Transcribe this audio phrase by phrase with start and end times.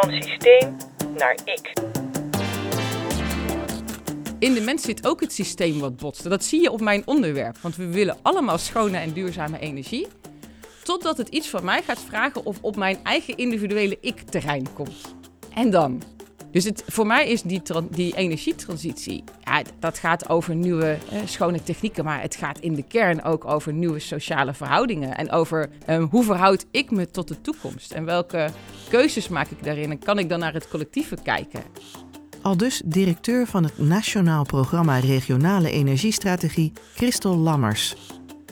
[0.00, 0.76] Van systeem
[1.16, 1.72] naar ik.
[4.38, 6.30] In de mens zit ook het systeem wat botst.
[6.30, 7.58] Dat zie je op mijn onderwerp.
[7.58, 10.06] Want we willen allemaal schone en duurzame energie.
[10.82, 15.14] Totdat het iets van mij gaat vragen of op mijn eigen individuele ik-terrein komt.
[15.54, 16.02] En dan?
[16.50, 19.24] Dus het, voor mij is die, die energietransitie,
[19.78, 23.72] dat gaat over nieuwe eh, schone technieken, maar het gaat in de kern ook over
[23.72, 25.16] nieuwe sociale verhoudingen.
[25.16, 28.50] En over um, hoe verhoud ik me tot de toekomst en welke
[28.88, 31.62] keuzes maak ik daarin en kan ik dan naar het collectieve kijken.
[32.42, 37.96] Al dus directeur van het Nationaal Programma Regionale Energiestrategie, Christel Lammers.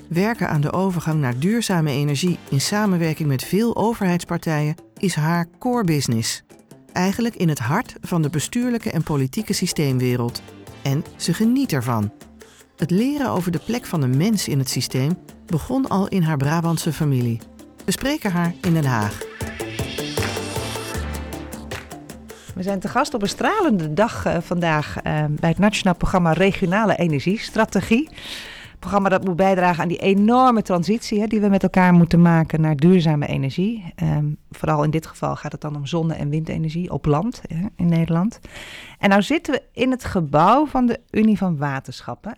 [0.09, 5.84] Werken aan de overgang naar duurzame energie in samenwerking met veel overheidspartijen is haar core
[5.84, 6.42] business
[6.95, 10.42] eigenlijk in het hart van de bestuurlijke en politieke systeemwereld.
[10.84, 12.12] En ze geniet ervan.
[12.77, 16.37] Het leren over de plek van de mens in het systeem begon al in haar
[16.37, 17.41] Brabantse familie.
[17.84, 19.19] We spreken haar in Den Haag.
[22.55, 26.33] We zijn te gast op een stralende dag uh, vandaag uh, bij het Nationaal Programma
[26.33, 28.09] Regionale Energiestrategie
[28.85, 32.61] programma dat moet bijdragen aan die enorme transitie hè, die we met elkaar moeten maken
[32.61, 33.93] naar duurzame energie.
[33.95, 37.67] Ehm, vooral in dit geval gaat het dan om zonne- en windenergie op land hè,
[37.77, 38.41] in Nederland.
[38.99, 42.35] En nou zitten we in het gebouw van de Unie van Waterschappen.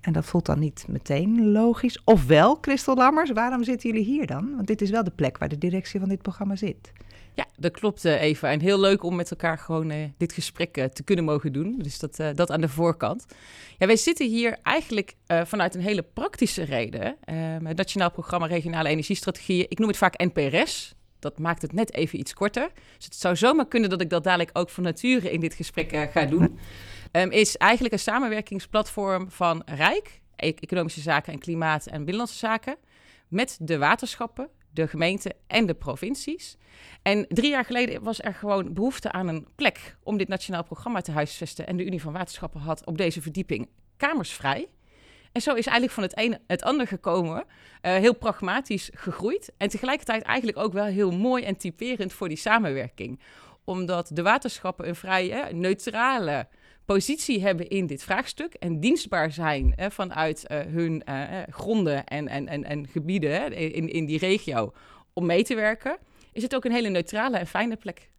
[0.00, 2.02] En dat voelt dan niet meteen logisch.
[2.04, 4.54] Ofwel, Christel Lammers, waarom zitten jullie hier dan?
[4.54, 6.92] Want dit is wel de plek waar de directie van dit programma zit.
[7.38, 8.50] Ja, dat klopt uh, Eva.
[8.50, 11.78] En heel leuk om met elkaar gewoon uh, dit gesprek uh, te kunnen mogen doen.
[11.78, 13.26] Dus dat, dat aan de voorkant.
[13.78, 17.16] Ja, wij zitten hier eigenlijk vanuit een hele praktische reden.
[17.24, 19.66] Ehm, het Nationaal Programma Regionale Energiestrategieën.
[19.68, 20.94] Ik noem het vaak NPRS.
[21.18, 22.70] Dat maakt het net even iets korter.
[22.96, 26.08] Dus het zou zomaar kunnen dat ik dat dadelijk ook van nature in dit gesprek
[26.12, 26.58] ga doen.
[27.12, 32.76] Um, is eigenlijk een samenwerkingsplatform van Rijk, Economische Zaken en Klimaat en Binnenlandse Zaken,
[33.28, 34.48] met de waterschappen,
[34.78, 36.56] de gemeenten en de provincies.
[37.02, 41.00] En drie jaar geleden was er gewoon behoefte aan een plek om dit nationaal programma
[41.00, 41.66] te huisvesten.
[41.66, 44.68] En de Unie van Waterschappen had op deze verdieping kamers vrij.
[45.32, 47.44] En zo is eigenlijk van het een het ander gekomen.
[47.82, 49.52] Uh, heel pragmatisch gegroeid.
[49.56, 53.20] En tegelijkertijd eigenlijk ook wel heel mooi en typerend voor die samenwerking.
[53.64, 56.48] Omdat de waterschappen een vrij neutrale
[56.94, 62.28] positie hebben in dit vraagstuk en dienstbaar zijn hè, vanuit uh, hun uh, gronden en,
[62.28, 64.72] en, en, en gebieden hè, in, in die regio
[65.12, 65.98] om mee te werken,
[66.32, 68.10] is het ook een hele neutrale en fijne plek.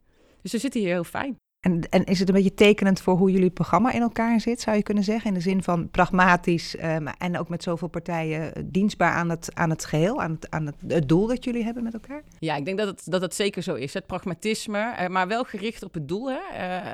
[0.42, 1.36] Dus we zitten hier heel fijn.
[1.60, 4.78] En, en is het een beetje tekenend voor hoe jullie programma in elkaar zit, zou
[4.78, 5.28] je kunnen zeggen?
[5.28, 9.50] In de zin van pragmatisch um, en ook met zoveel partijen eh, dienstbaar aan het,
[9.54, 12.24] aan het geheel, aan, het, aan het, het doel dat jullie hebben met elkaar?
[12.40, 13.94] Ja, ik denk dat het, dat het zeker zo is.
[13.94, 16.40] Het pragmatisme, uh, maar wel gericht op het doel, hè?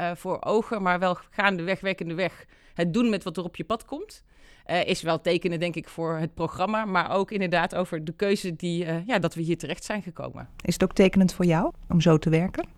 [0.10, 2.46] Uh, voor ogen, maar wel gaandeweg, wekkende weg.
[2.74, 4.24] Het doen met wat er op je pad komt.
[4.68, 6.86] Uh, is wel tekenen, denk ik, voor het programma.
[6.86, 10.50] Maar ook inderdaad over de keuze die, uh, ja, dat we hier terecht zijn gekomen.
[10.62, 12.75] Is het ook tekenend voor jou om zo te werken?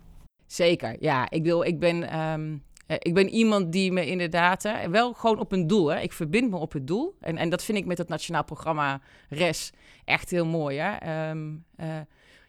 [0.48, 1.30] Zeker, ja.
[1.30, 5.52] Ik, wil, ik, ben, um, uh, ik ben iemand die me inderdaad wel gewoon op
[5.52, 5.86] een doel.
[5.86, 6.00] Hè.
[6.00, 7.16] Ik verbind me op het doel.
[7.20, 9.72] En, en dat vind ik met het Nationaal Programma RES
[10.04, 10.78] echt heel mooi.
[10.78, 11.30] Hè.
[11.30, 11.64] Um,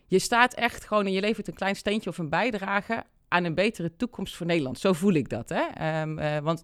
[0.08, 3.56] je staat echt gewoon en je levert een klein steentje of een bijdrage aan een
[3.56, 4.80] betere toekomst voor Nederland.
[4.80, 5.50] Zo voel ik dat.
[5.50, 6.02] Hè.
[6.02, 6.64] Um, want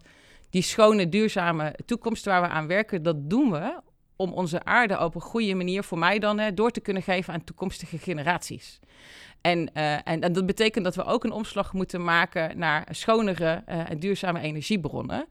[0.50, 3.80] die schone, duurzame toekomst waar we aan werken, dat doen we
[4.16, 7.34] om onze aarde op een goede manier, voor mij dan, hè, door te kunnen geven
[7.34, 8.80] aan toekomstige generaties.
[9.46, 13.62] En, uh, en, en, dat betekent dat we ook een omslag moeten maken naar schonere
[13.68, 15.26] uh, en duurzame energiebronnen.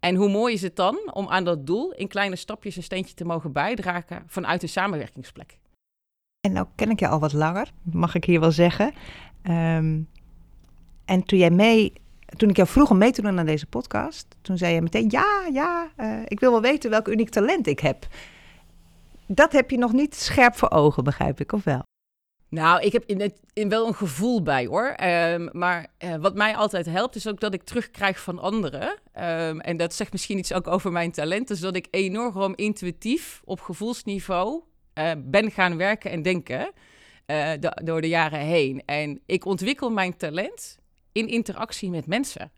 [0.00, 3.14] En hoe mooi is het dan om aan dat doel in kleine stapjes een steentje
[3.14, 5.58] te mogen bijdragen vanuit een samenwerkingsplek?
[6.40, 8.92] En nou ken ik je al wat langer, mag ik hier wel zeggen.
[9.42, 10.08] Um,
[11.04, 11.92] en toen jij mee
[12.36, 15.10] toen ik jou vroeg om mee te doen aan deze podcast, toen zei je meteen:
[15.10, 18.06] Ja, ja, uh, ik wil wel weten welk uniek talent ik heb.
[19.26, 21.82] Dat heb je nog niet scherp voor ogen, begrijp ik, of wel?
[22.48, 24.96] Nou, ik heb in, in wel een gevoel bij hoor.
[25.04, 28.88] Um, maar uh, wat mij altijd helpt, is ook dat ik terugkrijg van anderen.
[28.88, 31.48] Um, en dat zegt misschien iets ook over mijn talent.
[31.48, 34.62] Dus dat ik enorm intuïtief op gevoelsniveau
[34.94, 36.72] uh, ben gaan werken en denken.
[37.26, 38.82] De, door de jaren heen.
[38.84, 40.78] En ik ontwikkel mijn talent
[41.12, 42.52] in interactie met mensen.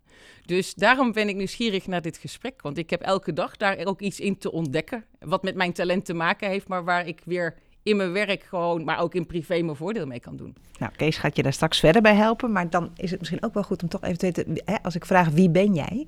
[0.45, 2.63] Dus daarom ben ik nieuwsgierig naar dit gesprek.
[2.63, 5.05] Want ik heb elke dag daar ook iets in te ontdekken.
[5.19, 7.59] Wat met mijn talent te maken heeft, maar waar ik weer
[7.89, 10.57] in mijn werk gewoon, maar ook in privé mijn voordeel mee kan doen.
[10.79, 12.53] Nou, Kees gaat je daar straks verder bij helpen.
[12.53, 14.95] Maar dan is het misschien ook wel goed om toch even te weten, hè, als
[14.95, 16.07] ik vraag wie ben jij?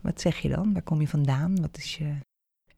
[0.00, 0.72] Wat zeg je dan?
[0.72, 1.60] Waar kom je vandaan?
[1.60, 2.14] Wat is je...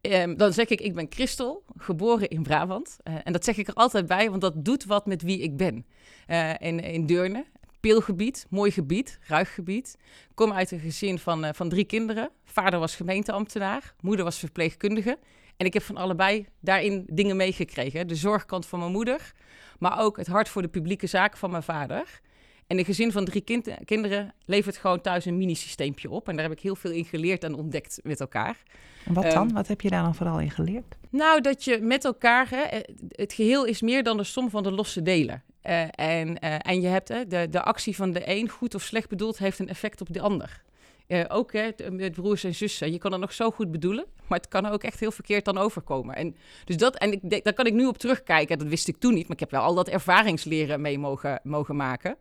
[0.01, 2.97] Um, dan zeg ik, ik ben Christel, geboren in Brabant.
[3.03, 5.57] Uh, en dat zeg ik er altijd bij, want dat doet wat met wie ik
[5.57, 5.85] ben.
[6.27, 7.45] Uh, in, in Deurne,
[7.79, 9.97] Peelgebied, mooi gebied, ruig gebied.
[10.33, 12.29] Kom uit een gezin van, uh, van drie kinderen.
[12.43, 15.17] Vader was gemeenteambtenaar, moeder was verpleegkundige.
[15.57, 18.07] En ik heb van allebei daarin dingen meegekregen.
[18.07, 19.31] De zorgkant van mijn moeder,
[19.79, 22.21] maar ook het hart voor de publieke zaken van mijn vader.
[22.67, 26.29] En een gezin van drie kind- kinderen levert gewoon thuis een mini-systeempje op.
[26.29, 28.57] En daar heb ik heel veel in geleerd en ontdekt met elkaar.
[29.05, 29.47] En wat dan?
[29.47, 30.95] Ehm, wat heb je daar dan vooral in geleerd?
[31.09, 34.63] Nou, dat je met elkaar, hè, eh, het geheel is meer dan de som van
[34.63, 35.43] de losse delen.
[35.61, 38.81] Eh, en, eh, en je hebt hè, de, de actie van de een, goed of
[38.81, 40.61] slecht bedoeld, heeft een effect op de ander.
[41.07, 42.91] Eh, ook t- met broers en zussen.
[42.91, 45.57] Je kan het nog zo goed bedoelen, maar het kan ook echt heel verkeerd dan
[45.57, 46.15] overkomen.
[46.15, 46.35] En,
[46.65, 48.57] dus dat, en ik, daar kan ik nu op terugkijken.
[48.59, 51.75] Dat wist ik toen niet, maar ik heb wel al dat ervaringsleren mee mogen, mogen
[51.75, 52.17] maken.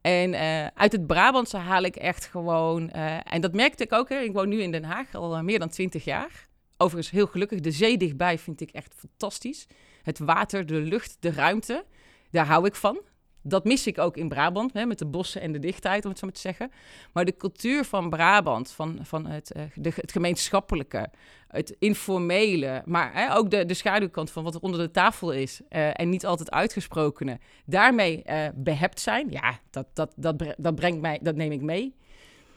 [0.00, 2.90] En eh, uit het Brabantse haal ik echt gewoon...
[2.90, 5.40] eh, en dat merkte ik ook, hè, ik woon nu in Den Haag al eh,
[5.40, 6.48] meer dan twintig jaar.
[6.76, 7.60] Overigens heel gelukkig.
[7.60, 9.66] De zee dichtbij vind ik echt fantastisch.
[10.02, 11.84] Het water, de lucht, de ruimte,
[12.30, 13.00] daar hou ik van.
[13.46, 16.18] Dat mis ik ook in Brabant, hè, met de bossen en de dichtheid, om het
[16.18, 16.70] zo maar te zeggen.
[17.12, 21.10] Maar de cultuur van Brabant, van, van het, eh, de, het gemeenschappelijke,
[21.48, 25.60] het informele, maar hè, ook de, de schaduwkant van wat er onder de tafel is
[25.68, 31.00] eh, en niet altijd uitgesprokene, daarmee eh, behept zijn, ja, dat, dat, dat, dat, brengt
[31.00, 31.94] mij, dat neem ik mee.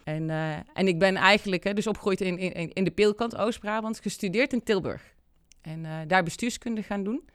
[0.04, 0.30] En,
[0.74, 4.63] en ik ben eigenlijk hè, dus opgegroeid in, in, in de Peelkant, Oost-Brabant, gestudeerd in
[4.63, 5.13] Tilburg.
[5.62, 7.30] En daar bestuurskunde gaan doen.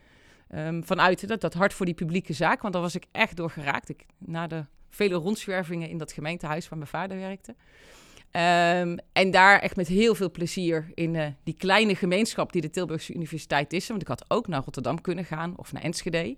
[0.53, 3.51] Ehm, vanuit dat, dat hart voor die publieke zaak, want daar was ik echt door
[3.51, 3.89] geraakt.
[3.89, 7.55] Ik, na de vele rondzwervingen in dat gemeentehuis waar mijn vader werkte.
[8.31, 12.71] Ehm, en daar echt met heel veel plezier in eh, die kleine gemeenschap die de
[12.71, 13.89] Tilburgse Universiteit is.
[13.89, 16.37] Want ik had ook naar Rotterdam kunnen gaan of naar Enschede.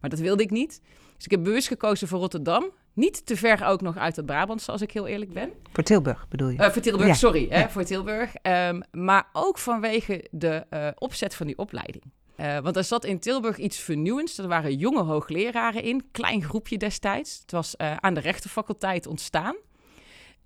[0.00, 0.80] Maar dat wilde ik niet.
[1.16, 2.70] Dus ik heb bewust gekozen voor Rotterdam.
[2.92, 5.50] Niet te ver ook nog uit het Brabantse, als ik heel eerlijk ben.
[5.72, 6.58] Voor Tilburg bedoel je?
[6.58, 8.34] Eh, voor Tilburg, Ja, sorry, hè, voor Tilburg.
[8.34, 12.04] Ehm, maar ook vanwege de eh, opzet van die opleiding.
[12.36, 14.38] Eh, want er zat in Tilburg iets vernieuwends.
[14.38, 17.38] Er waren jonge hoogleraren in, klein groepje destijds.
[17.40, 19.56] Het was eh, aan de rechtenfaculteit ontstaan.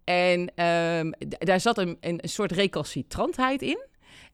[0.05, 3.87] En ehm, daar zat een, een, soort recalcitrantheid in.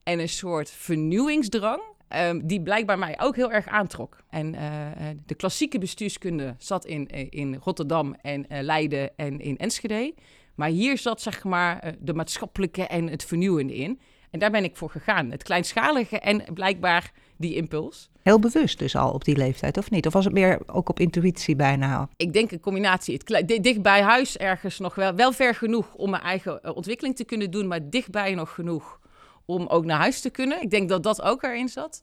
[0.03, 1.81] En een soort vernieuwingsdrang.
[2.07, 4.17] ehm, die blijkbaar mij ook heel erg aantrok.
[4.29, 10.13] En eh, de klassieke bestuurskunde zat in, in Rotterdam en Leiden en in Enschede.
[10.55, 13.99] Maar hier zat zeg maar de maatschappelijke en het vernieuwende in.
[14.35, 15.31] En daar ben ik voor gegaan.
[15.31, 18.09] Het kleinschalige en blijkbaar die impuls.
[18.21, 20.07] Heel bewust dus al op die leeftijd, of niet?
[20.07, 22.09] Of was het meer ook op intuïtie bijna?
[22.15, 23.19] Ik denk een combinatie.
[23.25, 25.15] Het dicht bij huis ergens nog wel.
[25.15, 27.67] Wel ver genoeg om mijn eigen eh, ontwikkeling te kunnen doen.
[27.67, 28.99] Maar dichtbij nog genoeg
[29.45, 30.61] om ook naar huis te kunnen.
[30.61, 32.01] Ik denk dat dat ook erin zat.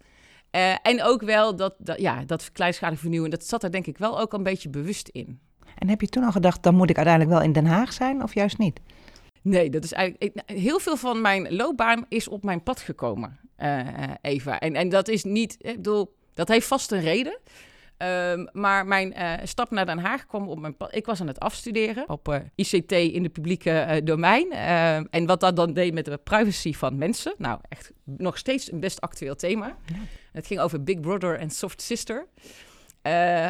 [0.50, 3.30] Eh, en ook wel dat, dat, ja, dat kleinschalige vernieuwen.
[3.30, 5.40] Dat zat er denk ik wel ook een beetje bewust in.
[5.78, 8.22] En heb je toen al gedacht, dan moet ik uiteindelijk wel in Den Haag zijn,
[8.22, 8.80] of juist niet?
[9.42, 10.34] Nee, dat is eigenlijk.
[10.36, 14.60] ik- heel veel van mijn loopbaan is op mijn pad gekomen, eh, eh, Eva.
[14.60, 15.56] En, en dat is niet.
[15.60, 17.38] Ik bedoel, dat heeft vast een reden.
[17.96, 20.94] Ehm, maar mijn eh, stap naar Den Haag kwam op mijn pad.
[20.94, 24.50] Ik was aan het afstuderen op ICT in het publieke domein.
[24.52, 27.34] Ehm, en wat dat dan deed met de privacy van mensen.
[27.38, 29.76] Nou, echt nog steeds een best actueel thema.
[30.32, 32.26] Het ging over Big Brother en Soft Sister.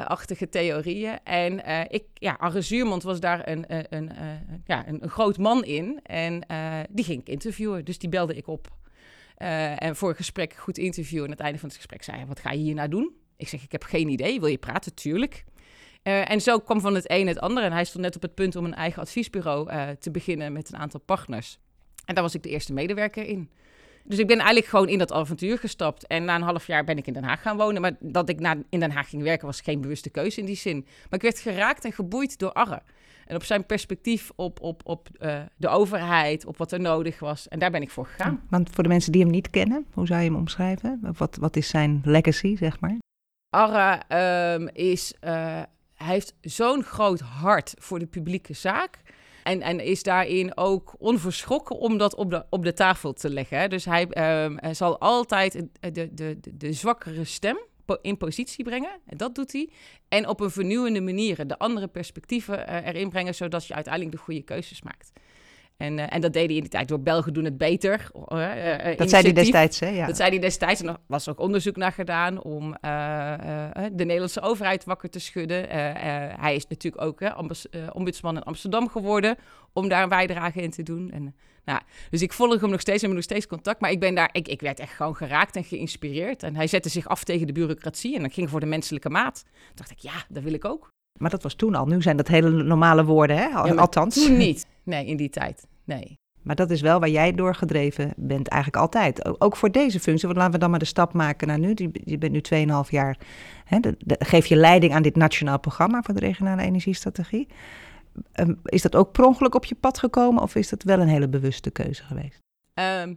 [0.06, 1.18] Achtige theorieën.
[1.24, 4.26] En eh, ik, ja, Arre Zuurmond was daar een, eh, een, eh,
[4.66, 6.00] ja, een, een groot man in.
[6.02, 6.46] En
[6.90, 7.84] die ging ik interviewen.
[7.84, 8.68] Dus die belde ik op.
[9.76, 11.18] En voor een gesprek, goed interview.
[11.18, 13.12] En aan het einde van het gesprek zei hij, wat ga je hier nou doen?
[13.36, 14.40] Ik zeg, ik heb geen idee.
[14.40, 14.94] Wil je praten?
[14.94, 15.44] Tuurlijk.
[16.02, 17.64] En zo kwam van het een het ander.
[17.64, 19.68] En hij stond net op het punt om een eigen adviesbureau
[19.98, 21.58] te beginnen met een aantal partners.
[22.04, 23.50] En daar was ik de eerste medewerker in.
[24.04, 26.06] Dus ik ben eigenlijk gewoon in dat avontuur gestapt.
[26.06, 27.80] En na een half jaar ben ik in Den Haag gaan wonen.
[27.80, 30.56] Maar dat ik na, in Den Haag ging werken was geen bewuste keuze in die
[30.56, 30.84] zin.
[30.84, 32.82] Maar ik werd geraakt en geboeid door Arre.
[33.26, 37.48] En op zijn perspectief op, op, op eh, de overheid, op wat er nodig was.
[37.48, 38.42] En daar ben ik voor gegaan.
[38.50, 41.00] Want voor de mensen die hem niet kennen, hoe zou je hem omschrijven?
[41.16, 42.96] Wat, wat is zijn legacy, zeg maar?
[43.48, 45.32] Arre ehm, is, eh,
[45.94, 49.00] hij heeft zo'n groot hart voor de publieke zaak.
[49.42, 53.70] En, en is daarin ook onverschrokken om dat op de, op de tafel te leggen.
[53.70, 57.58] Dus hij, ehm, hij zal altijd de, de, de, de zwakkere stem
[58.02, 59.00] in positie brengen.
[59.06, 59.70] En dat doet hij.
[60.08, 64.22] En op een vernieuwende manier de andere perspectieven eh, erin brengen, zodat je uiteindelijk de
[64.22, 65.12] goede keuzes maakt.
[65.82, 68.10] En, eh, en dat deed hij in die tijd door Belgen doen het beter.
[68.28, 69.88] eh, eh, Dat zei hij destijds, hè?
[69.88, 70.06] Ja.
[70.06, 70.80] Dat zei hij destijds.
[70.80, 72.76] En er was ook onderzoek naar gedaan om
[73.92, 75.68] de Nederlandse overheid wakker te schudden.
[76.40, 77.20] Hij is natuurlijk ook
[77.92, 79.36] ombudsman in Amsterdam geworden
[79.72, 81.10] om daar een bijdrage in te doen.
[81.10, 81.34] En,
[81.64, 83.80] nou, dus ik volg hem nog steeds en heb nog steeds contact.
[83.80, 86.42] Maar ik ben daar, ik, ik werd echt gewoon geraakt en geïnspireerd.
[86.42, 89.42] En hij zette zich af tegen de bureaucratie en dat ging voor de menselijke maat.
[89.44, 90.90] Toen dacht ik, ja, dat wil ik ook.
[91.20, 91.86] Maar dat was toen al.
[91.86, 93.42] Nu zijn dat hele normale woorden, hè?
[93.42, 94.14] Ja, Althans.
[94.14, 94.66] Toen niet.
[94.82, 95.66] Nee, in die tijd.
[95.84, 96.20] Nee.
[96.42, 99.40] Maar dat is wel waar jij doorgedreven bent eigenlijk altijd.
[99.40, 100.26] Ook voor deze functie.
[100.26, 101.74] Want laten we dan maar de stap maken naar nu.
[102.04, 103.18] Je bent nu 2,5 jaar.
[103.64, 107.48] Hè, de- de- geef je leiding aan dit nationaal programma voor de regionale energiestrategie.
[108.32, 110.42] Ehm, is dat ook per ongeluk op je pad gekomen?
[110.42, 112.38] Of is dat wel een hele bewuste keuze geweest?
[112.74, 113.14] Ehm,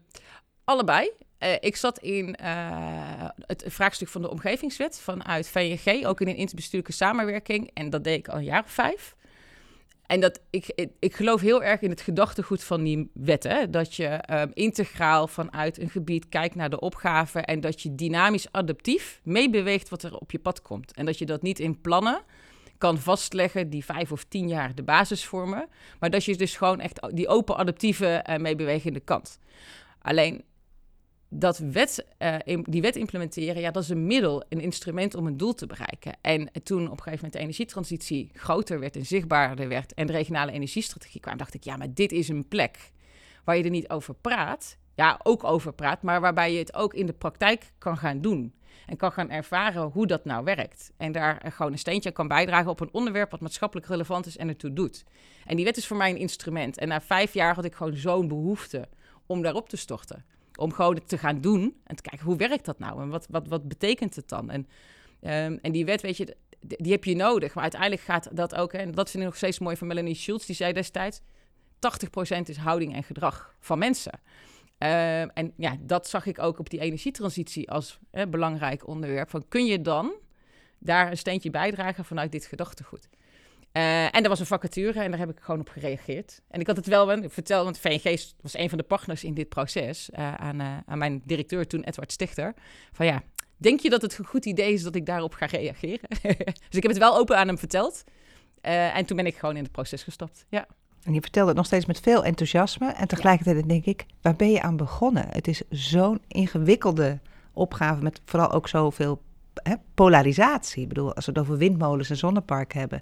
[0.64, 1.12] allebei.
[1.38, 6.36] Eh, ik zat in eh, het vraagstuk van de omgevingswet vanuit VNG, ook in een
[6.36, 7.70] interbestuurlijke samenwerking.
[7.74, 9.16] En dat deed ik al een jaar of vijf.
[10.08, 13.72] En dat, ik, ik, geloof heel erg in het gedachtegoed van die wetten.
[13.72, 17.40] Dat je um, integraal vanuit een gebied kijkt naar de opgave.
[17.40, 20.94] En dat je dynamisch adaptief meebeweegt wat er op je pad komt.
[20.94, 22.22] En dat je dat niet in plannen
[22.78, 25.68] kan vastleggen die vijf of tien jaar de basis vormen.
[26.00, 29.40] Maar dat je dus gewoon echt die open adaptieve uh, meebewegende kant.
[30.02, 30.44] Alleen
[31.39, 35.38] dat wet, uh, die wet implementeren, ja, dat is een middel, een instrument om een
[35.38, 36.18] doel te bereiken.
[36.22, 40.13] En toen op een gegeven moment de energietransitie groter werd en zichtbaarder werd en de
[40.13, 42.92] regionale energiestrategie kwam, dacht ik, ja, maar dit is een plek
[43.44, 44.77] waar je er niet over praat.
[44.96, 48.54] Ja, ook over praat, maar waarbij je het ook in de praktijk kan gaan doen.
[48.86, 50.92] En kan gaan ervaren hoe dat nou werkt.
[50.98, 54.48] En daar gewoon een steentje kan bijdragen op een onderwerp wat maatschappelijk relevant is en
[54.48, 55.04] ertoe doet.
[55.46, 56.77] En die wet is voor mij een instrument.
[56.77, 58.88] En na vijf jaar had ik gewoon zo'n behoefte
[59.25, 60.25] om daarop te storten
[60.58, 63.48] om gewoon te gaan doen en te kijken hoe werkt dat nou en wat, wat,
[63.48, 64.50] wat betekent het dan?
[64.50, 64.68] En,
[65.22, 67.54] um, en die wet, weet je, die heb je nodig.
[67.54, 70.46] Maar uiteindelijk gaat dat ook, en dat vind ik nog steeds mooi van Melanie Schultz,
[70.46, 71.22] die zei destijds:
[71.76, 74.20] 80% is houding en gedrag van mensen.
[74.78, 79.30] Um, en ja, dat zag ik ook op die energietransitie als hè, belangrijk onderwerp.
[79.30, 80.14] Van kun je dan
[80.80, 83.10] daar een steentje bijdragen vanuit dit gedachtegoed?
[83.77, 86.41] Uh, en er was een vacature en daar heb ik gewoon op gereageerd.
[86.48, 89.34] En ik had het wel ik vertel, want VNG was een van de partners in
[89.34, 90.10] dit proces.
[90.20, 92.53] Uh, aan, uh, aan mijn directeur toen, Edward Stichter.
[92.91, 93.24] Van ja,
[93.58, 96.10] denk je dat het een goed idee is dat ik daarop ga reageren?
[96.70, 98.03] dus ik heb het wel open aan hem verteld.
[98.62, 100.46] en toen ben ik gewoon in het proces gestapt.
[100.50, 100.67] Ja.
[101.03, 102.91] En je vertelt het nog steeds met veel enthousiasme.
[102.91, 105.27] En tegelijkertijd denk ik, waar ben je aan begonnen?
[105.29, 107.20] Het is zo'n ingewikkelde
[107.53, 109.22] opgave met vooral ook zoveel
[109.64, 110.82] hè, polarisatie.
[110.82, 113.02] Ik bedoel, als we het over windmolens en zonneparken hebben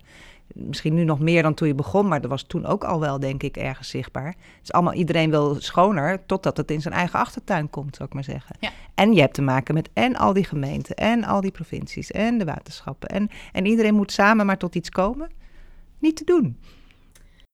[0.53, 3.19] misschien nu nog meer dan toen je begon, maar dat was toen ook al wel,
[3.19, 4.35] denk ik, ergens zichtbaar.
[4.59, 8.23] Dus allemaal, iedereen wil schoner, totdat het in zijn eigen achtertuin komt, zou ik maar
[8.23, 8.55] zeggen.
[8.59, 8.69] Ja.
[8.95, 12.37] En je hebt te maken met en al die gemeenten, en al die provincies, en
[12.37, 13.09] de waterschappen.
[13.09, 15.31] En, en iedereen moet samen maar tot iets komen.
[15.99, 16.59] Niet te doen.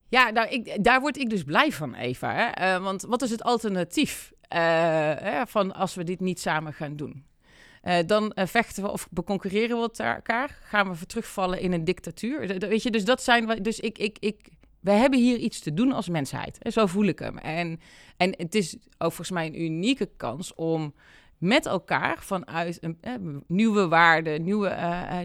[0.07, 2.33] Ja, nou, ik, daar word ik dus blij van, Eva.
[2.33, 2.75] Hè?
[2.75, 6.95] Uh, want wat is het alternatief uh, hè, van als we dit niet samen gaan
[6.95, 7.23] doen?
[7.83, 10.59] Uh, dan uh, vechten we of beconcurreren we elkaar.
[10.63, 12.59] Gaan we terugvallen in een dictatuur.
[12.59, 13.61] weet je, dus dat zijn we.
[13.61, 16.57] Dus ik, ik, ik, wij hebben hier iets te doen als mensheid.
[16.57, 17.37] En zo voel ik hem.
[17.37, 17.79] En,
[18.17, 20.93] en het is ook volgens mij een unieke kans om
[21.37, 23.13] met elkaar vanuit een eh,
[23.47, 24.75] nieuwe waarde, nieuwe,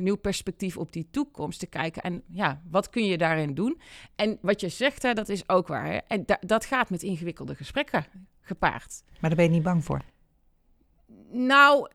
[0.00, 2.02] nieuw perspectief op die toekomst te kijken.
[2.02, 3.80] En ja, wat kun je daarin doen?
[4.16, 6.02] En wat je zegt, hè, dat is ook waar.
[6.08, 8.06] En da dat gaat met ingewikkelde gesprekken
[8.40, 9.02] gepaard.
[9.20, 10.02] Maar daar ben je niet bang voor?
[11.34, 11.88] Nou,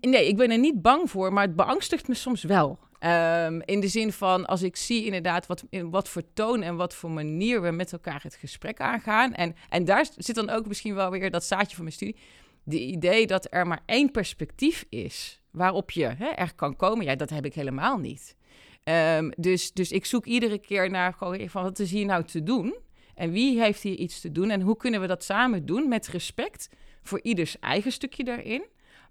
[0.00, 2.78] nee, ik ben er niet bang voor, maar het beangstigt me soms wel.
[3.00, 6.76] Um, in de zin van als ik zie inderdaad wat, in wat voor toon en
[6.76, 9.34] wat voor manier we met elkaar het gesprek aangaan.
[9.34, 12.16] En, en daar zit dan ook misschien wel weer dat zaadje van mijn studie.
[12.62, 17.14] De idee dat er maar één perspectief is waarop je hè, er kan komen, ja,
[17.14, 18.36] dat heb ik helemaal niet.
[18.84, 22.76] Um, dus, dus ik zoek iedere keer naar van wat is hier nou te doen?
[23.14, 24.50] En wie heeft hier iets te doen?
[24.50, 26.68] En hoe kunnen we dat samen doen met respect
[27.02, 28.64] voor ieders eigen stukje daarin?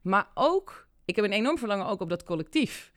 [0.05, 2.91] Maar ook, ik heb een enorm verlangen ook op dat collectief.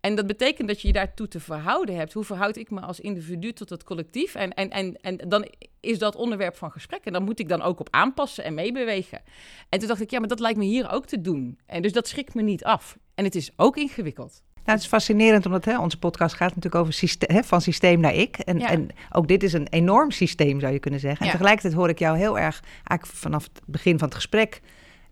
[0.00, 2.12] En dat betekent dat je je daartoe te verhouden hebt.
[2.12, 4.34] Hoe verhoud ik me als individu tot het collectief?
[4.34, 5.48] En, en, en, en dan
[5.80, 7.04] is dat onderwerp van gesprek.
[7.04, 9.22] En dan moet ik dan ook op aanpassen en meebewegen.
[9.68, 11.58] En toen dacht ik, ja, maar dat lijkt me hier ook te doen.
[11.66, 12.98] En dus dat schrikt me niet af.
[13.14, 14.42] En het is ook ingewikkeld.
[14.54, 18.14] Nou, het is fascinerend, omdat hè, onze podcast gaat natuurlijk over hè, van systeem naar
[18.14, 18.38] ik.
[18.38, 21.26] En, en ook dit is een enorm systeem, zou je kunnen zeggen.
[21.26, 24.60] En tegelijkertijd hoor ik jou heel erg, eigenlijk vanaf het begin van het gesprek,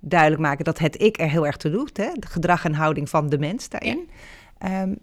[0.04, 1.96] duidelijk maken dat het ik er heel erg toe doet.
[1.96, 2.12] Hè?
[2.14, 4.08] De gedrag en houding van de mens daarin.
[4.66, 4.98] Um,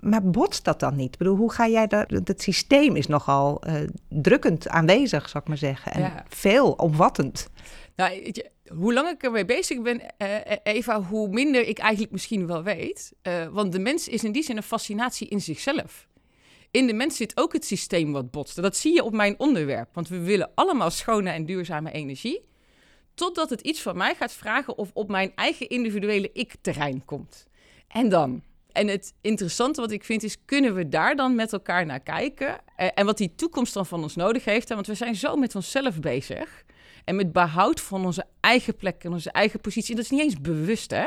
[0.00, 1.12] maar botst dat dan niet?
[1.12, 2.06] Ik bedoel, hoe ga jij daar...
[2.24, 3.74] Het systeem is nogal uh,
[4.08, 5.92] drukkend aanwezig, zou ik maar zeggen.
[5.92, 6.24] En ja.
[6.28, 7.48] veel omvattend.
[7.96, 8.32] Nou,
[8.68, 10.28] hoe langer ik ermee bezig ben, uh,
[10.62, 13.12] Eva, hoe minder ik eigenlijk misschien wel weet.
[13.22, 16.08] Uh, want de mens is in die zin een fascinatie in zichzelf.
[16.70, 18.62] In de mens zit ook het systeem wat botst.
[18.62, 19.88] Dat zie je op mijn onderwerp.
[19.92, 22.50] Want we willen allemaal schone en duurzame energie.
[23.14, 27.46] Totdat het iets van mij gaat vragen of op mijn eigen individuele ik-terrein komt.
[27.88, 28.42] En dan?
[28.72, 32.58] En het interessante wat ik vind is, kunnen we daar dan met elkaar naar kijken?
[32.76, 34.68] Eh, en wat die toekomst dan van ons nodig heeft.
[34.68, 36.64] Want we zijn zo met onszelf bezig.
[37.04, 39.90] En met behoud van onze eigen plek en onze eigen positie.
[39.90, 41.06] En dat is niet eens bewust, hè?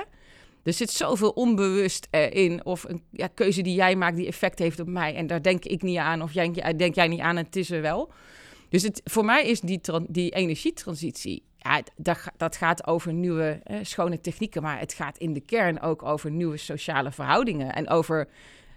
[0.64, 2.66] Er zit zoveel onbewust uh, in.
[2.66, 5.16] Of een ja, keuze die jij maakt die effect heeft op mij.
[5.16, 6.22] En daar denk ik niet aan.
[6.22, 8.12] Of jij, denk jij niet aan en het is er wel.
[8.70, 13.78] Dus het, voor mij is die, die energietransitie ja, dat, dat gaat over nieuwe eh,
[13.82, 17.74] schone technieken, maar het gaat in de kern ook over nieuwe sociale verhoudingen.
[17.74, 18.28] En over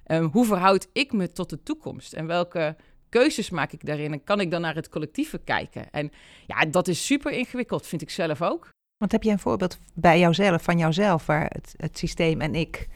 [0.07, 2.76] um, hoe verhoud ik me tot de toekomst en welke
[3.09, 5.90] keuzes maak ik daarin en kan ik dan naar het collectieve kijken.
[5.90, 6.11] En
[6.47, 8.68] ja, dat is super ingewikkeld, vind ik zelf ook.
[8.97, 12.88] Want heb je een voorbeeld bij jouzelf, van jouzelf, waar het, het systeem en ik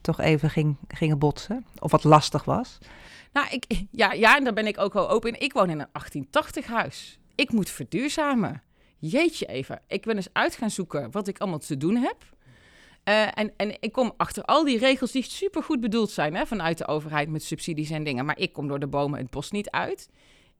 [0.00, 1.66] toch even ging, gingen botsen?
[1.78, 2.78] Of wat lastig was?
[3.32, 5.40] Nou, ik, ja, ja, en daar ben ik ook wel open in.
[5.40, 7.18] Ik woon in een 1880 huis.
[7.34, 8.62] Ik moet verduurzamen.
[8.98, 9.80] Jeetje even.
[9.86, 12.16] Ik ben eens uit gaan zoeken wat ik allemaal te doen heb.
[13.08, 16.78] Uh, en, en ik kom achter al die regels die supergoed bedoeld zijn hè, vanuit
[16.78, 18.24] de overheid met subsidies en dingen.
[18.24, 20.08] Maar ik kom door de bomen het bos niet uit.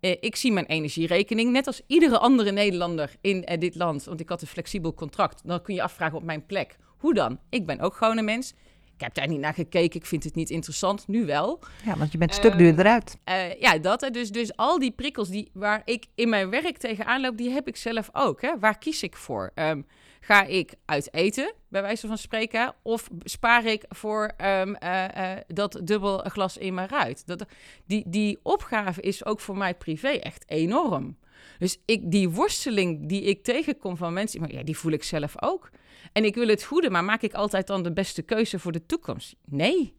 [0.00, 4.04] Uh, ik zie mijn energierekening net als iedere andere Nederlander in uh, dit land.
[4.04, 5.40] Want ik had een flexibel contract.
[5.44, 6.76] Dan kun je afvragen op mijn plek.
[6.98, 7.38] Hoe dan?
[7.50, 8.54] Ik ben ook gewoon een mens.
[8.98, 10.00] Ik heb daar niet naar gekeken.
[10.00, 11.08] Ik vind het niet interessant.
[11.08, 11.60] Nu wel.
[11.84, 13.18] Ja, want je bent een stuk duurder uit.
[13.28, 14.08] Uh, ja, dat.
[14.12, 17.68] Dus, dus al die prikkels die, waar ik in mijn werk tegenaan loop, die heb
[17.68, 18.42] ik zelf ook.
[18.42, 18.58] Hè?
[18.58, 19.50] Waar kies ik voor?
[19.54, 19.86] Um,
[20.20, 22.74] ga ik uit eten, bij wijze van spreken?
[22.82, 27.26] Of spaar ik voor um, uh, uh, dat dubbel glas in mijn ruit?
[27.26, 27.44] Dat,
[27.86, 31.16] die, die opgave is ook voor mij privé echt enorm.
[31.58, 35.70] Dus ik, die worsteling die ik tegenkom van mensen, ja, die voel ik zelf ook.
[36.12, 38.86] En ik wil het goede, maar maak ik altijd dan de beste keuze voor de
[38.86, 39.36] toekomst?
[39.44, 39.96] Nee.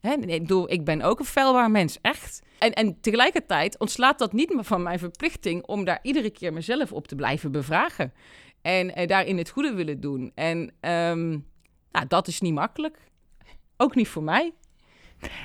[0.00, 0.12] Hè?
[0.12, 2.42] ik, ik ben ook een feilbaar mens, echt.
[2.58, 6.92] En, en tegelijkertijd ontslaat dat niet meer van mijn verplichting om daar iedere keer mezelf
[6.92, 8.12] op te blijven bevragen.
[8.62, 10.32] En uh, daarin het goede willen doen.
[10.34, 11.46] En um,
[11.90, 12.98] nou, dat is niet makkelijk.
[13.76, 14.52] Ook niet voor mij.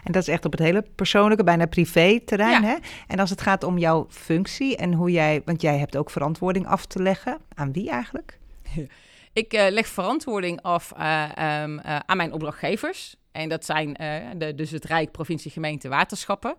[0.04, 2.62] En dat is echt op het hele persoonlijke, bijna privé terrein.
[2.62, 2.68] Ja.
[2.68, 2.76] Hè?
[3.08, 6.68] En als het gaat om jouw functie en hoe jij, want jij hebt ook verantwoording
[6.68, 7.38] af te leggen.
[7.54, 8.38] Aan wie eigenlijk?
[9.34, 13.16] Ik uh, leg verantwoording af uh, um, uh, aan mijn opdrachtgevers.
[13.32, 13.94] En dat zijn
[14.38, 16.56] de, dus het Rijk, provincie, gemeente, waterschappen.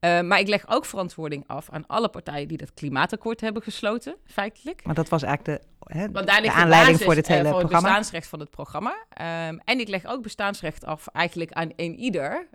[0.00, 4.84] Maar ik leg ook verantwoording af aan alle partijen die dat klimaatakkoord hebben gesloten, feitelijk.
[4.84, 7.58] Maar dat was eigenlijk de, hè, Want daar de aanleiding voor dit hele voor het
[7.58, 7.88] programma.
[7.88, 8.90] bestaansrecht van het programma.
[8.90, 12.46] Um, en ik leg ook bestaansrecht af eigenlijk aan een ieder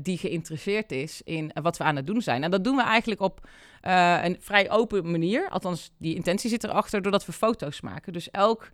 [0.00, 2.42] die geïnteresseerd is in wat we aan het doen zijn.
[2.42, 3.48] En dat doen we eigenlijk op
[3.80, 5.48] een vrij open manier.
[5.48, 8.12] Althans, die intentie zit erachter doordat we foto's maken.
[8.12, 8.70] Dus elk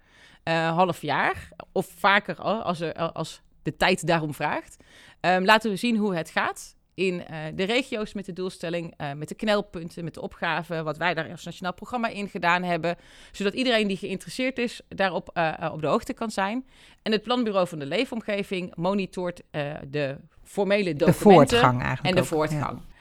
[0.50, 4.76] half jaar, of vaker als, er, als de tijd daarom vraagt,
[5.20, 9.12] um, laten we zien hoe het gaat in uh, de regio's met de doelstelling, uh,
[9.12, 12.96] met de knelpunten, met de opgaven, wat wij daar als nationaal programma in gedaan hebben,
[13.32, 16.66] zodat iedereen die geïnteresseerd is daarop uh, op de hoogte kan zijn.
[17.02, 19.42] En het Planbureau van de Leefomgeving monitort
[19.88, 22.78] de formele documenten de voortgang eigenlijk en de ook, voortgang.
[22.78, 22.94] Ja.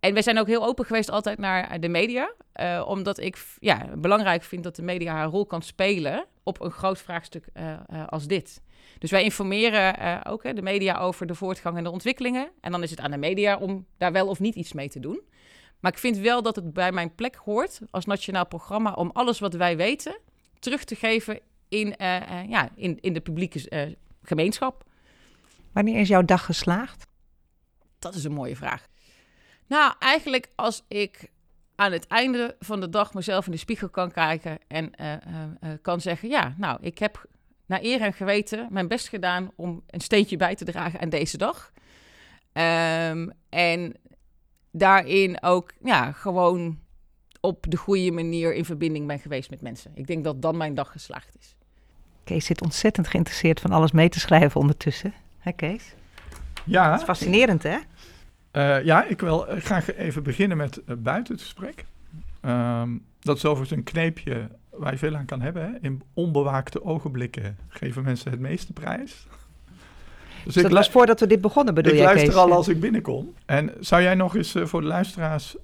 [0.00, 2.32] En we zijn ook heel open geweest altijd naar de media.
[2.60, 6.70] Uh, omdat ik ja, belangrijk vind dat de media haar rol kan spelen op een
[6.70, 8.60] groot vraagstuk uh, uh, als dit.
[8.98, 12.50] Dus wij informeren ook hè, de media over de voortgang en de ontwikkelingen.
[12.60, 15.00] En dan is het aan de media om daar wel of niet iets mee te
[15.00, 15.20] doen.
[15.80, 19.38] Maar ik vind wel dat het bij mijn plek hoort als nationaal programma om alles
[19.38, 20.18] wat wij weten
[20.58, 21.94] terug te geven in,
[22.48, 24.84] ja, in, in de publieke gemeenschap.
[25.72, 27.06] Wanneer is jouw dag geslaagd?
[27.98, 28.86] Dat is een mooie vraag.
[29.66, 31.30] Nou, eigenlijk als ik
[31.74, 35.16] aan het einde van de dag mezelf in de spiegel kan kijken en uh, uh,
[35.60, 37.24] uh, kan zeggen: Ja, nou, ik heb
[37.72, 41.36] naar eer en geweten mijn best gedaan om een steentje bij te dragen aan deze
[41.36, 41.72] dag.
[42.52, 43.94] Um, en
[44.70, 46.78] daarin ook ja, gewoon
[47.40, 49.90] op de goede manier in verbinding ben geweest met mensen.
[49.94, 51.54] Ik denk dat dan mijn dag geslaagd is.
[52.24, 55.14] Kees zit ontzettend geïnteresseerd van alles mee te schrijven ondertussen.
[55.38, 55.94] Hè, Kees?
[56.64, 56.90] Ja.
[56.90, 57.78] Dat is fascinerend, hè?
[58.52, 61.84] Uh, ja, ik wil graag even beginnen met uh, buiten het gesprek.
[62.42, 65.62] Um, dat is overigens een kneepje waar je veel aan kan hebben.
[65.62, 65.78] Hè?
[65.80, 69.26] In onbewaakte ogenblikken geven mensen het meeste prijs.
[70.44, 72.50] Dus, dus dat was voordat we dit begonnen, bedoel ik jij, Ik luister Kees?
[72.50, 73.34] al als ik binnenkom.
[73.46, 75.56] En zou jij nog eens uh, voor de luisteraars,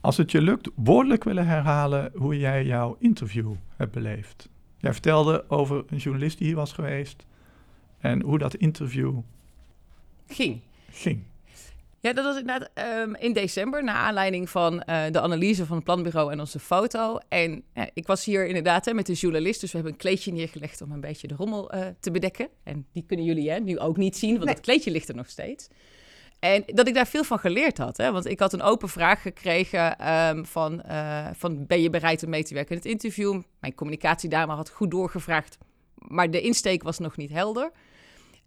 [0.00, 4.48] als het je lukt, woordelijk willen herhalen hoe jij jouw interview hebt beleefd?
[4.78, 7.24] Jij vertelde over een journalist die hier was geweest
[7.98, 9.18] en hoe dat interview
[10.26, 10.60] ging.
[10.90, 11.22] ging.
[12.02, 12.70] Ja, dat was inderdaad
[13.02, 17.18] um, in december, naar aanleiding van uh, de analyse van het planbureau en onze foto.
[17.28, 20.32] En uh, ik was hier inderdaad hè, met de journalist, dus we hebben een kleedje
[20.32, 22.48] neergelegd om een beetje de rommel uh, te bedekken.
[22.64, 24.54] En die kunnen jullie hè, nu ook niet zien, want nee.
[24.54, 25.68] dat kleedje ligt er nog steeds.
[26.38, 27.96] En dat ik daar veel van geleerd had.
[27.96, 28.12] Hè?
[28.12, 30.82] Want ik had een open vraag gekregen um, van,
[31.36, 33.42] van ben je bereid om mee te werken in het interview?
[33.60, 35.58] Mijn communicatiedame had goed doorgevraagd,
[35.94, 37.70] maar de insteek was nog niet helder.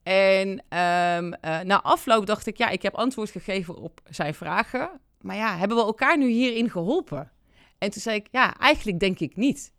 [0.03, 4.89] En um, uh, na afloop dacht ik, ja, ik heb antwoord gegeven op zijn vragen.
[5.21, 7.31] Maar ja, hebben we elkaar nu hierin geholpen?
[7.77, 9.73] En toen zei ik, ja, eigenlijk denk ik niet.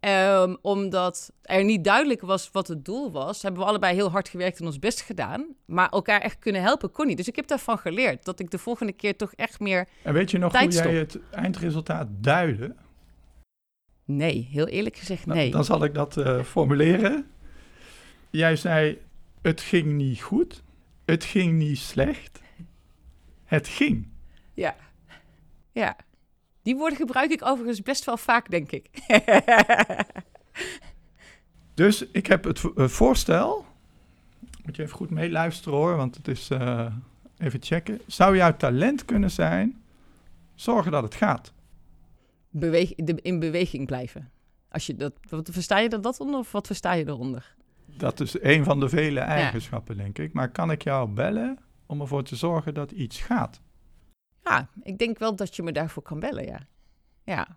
[0.00, 4.28] Um, omdat er niet duidelijk was wat het doel was, hebben we allebei heel hard
[4.28, 5.46] gewerkt en ons best gedaan.
[5.64, 7.16] Maar elkaar echt kunnen helpen kon niet.
[7.16, 9.88] Dus ik heb daarvan geleerd dat ik de volgende keer toch echt meer.
[10.02, 12.74] En weet je nog hoe jij het eindresultaat duidde?
[14.04, 15.36] Nee, heel eerlijk gezegd, nee.
[15.36, 17.26] Nou, dan zal ik dat uh, formuleren.
[18.30, 18.98] Jij zei:
[19.42, 20.62] het ging niet goed,
[21.04, 22.40] het ging niet slecht,
[23.44, 24.08] het ging.
[24.54, 24.76] Ja,
[25.72, 25.96] ja.
[26.62, 28.88] Die woorden gebruik ik overigens best wel vaak, denk ik.
[31.74, 33.66] dus ik heb het voorstel
[34.64, 36.92] Moet je even goed meeluisteren hoor, want het is eh,
[37.38, 38.00] even checken.
[38.06, 39.82] Zou jouw talent kunnen zijn
[40.54, 41.52] zorgen dat het gaat?
[42.50, 44.30] Beweeg, in beweging blijven.
[44.68, 47.56] Als je dat, wat, versta je dat, dat onder of wat versta je eronder?
[47.98, 50.32] Dat is een van de vele eigenschappen, denk ik.
[50.32, 53.60] Maar kan ik jou bellen om ervoor te zorgen dat iets gaat?
[54.42, 56.66] Ja, ik denk wel dat je me daarvoor kan bellen, ja.
[57.24, 57.56] Ja,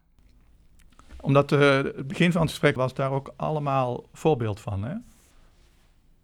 [1.22, 4.84] Omdat eh, het begin van het gesprek was daar ook allemaal voorbeeld van.
[4.84, 4.96] Hè?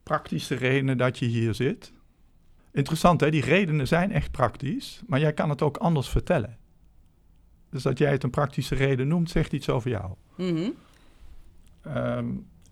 [0.03, 1.93] Praktische redenen dat je hier zit.
[2.71, 3.29] Interessant, hè?
[3.29, 6.57] die redenen zijn echt praktisch, maar jij kan het ook anders vertellen.
[7.69, 10.13] Dus dat jij het een praktische reden noemt, zegt iets over jou.
[10.35, 10.69] Mhm.
[11.81, 12.27] Ehm,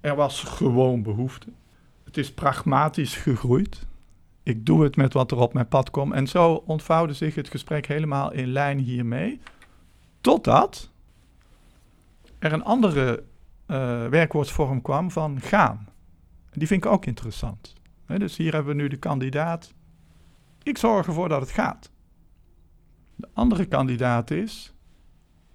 [0.06, 1.48] er was gewoon behoefte.
[2.04, 3.88] Het is pragmatisch gegroeid.
[4.44, 6.14] Ik doe het met wat er op mijn pad komt.
[6.14, 9.42] En zo ontvouwde zich het gesprek helemaal in lijn hiermee.
[10.22, 10.92] Totdat
[12.40, 13.24] er een andere
[13.66, 15.88] eh, werkwoordsvorm kwam van gaan.
[16.52, 17.74] Die vind ik ook interessant.
[18.18, 19.74] Dus hier hebben we nu de kandidaat.
[20.64, 21.92] Ik zorg ervoor dat het gaat.
[23.16, 24.74] De andere kandidaat is.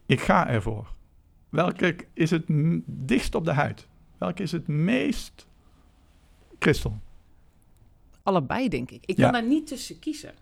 [0.07, 0.95] Ik ga ervoor.
[1.49, 2.45] Welke is het
[2.87, 3.89] dichtst op de huid?
[4.21, 5.47] Welke is het meest
[6.59, 6.99] kristal?
[8.23, 9.07] Allebei, denk ik.
[9.07, 9.23] Ik Ja.
[9.23, 10.35] kan daar niet tussen kiezen.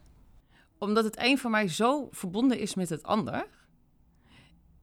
[0.78, 3.46] Omdat het een van mij zo verbonden is met het ander.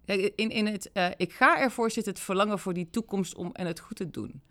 [0.06, 3.52] Kijk, In, in het, eh, ik ga ervoor zit het verlangen voor die toekomst om
[3.54, 4.42] en het goed te doen.